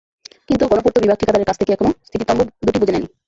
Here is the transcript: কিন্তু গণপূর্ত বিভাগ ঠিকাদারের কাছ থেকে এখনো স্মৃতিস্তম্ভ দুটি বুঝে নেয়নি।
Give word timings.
কিন্তু 0.49 0.63
গণপূর্ত 0.67 0.95
বিভাগ 0.99 1.17
ঠিকাদারের 1.19 1.47
কাছ 1.49 1.57
থেকে 1.59 1.73
এখনো 1.73 1.91
স্মৃতিস্তম্ভ 2.01 2.39
দুটি 2.65 2.79
বুঝে 2.81 2.93
নেয়নি। 2.93 3.07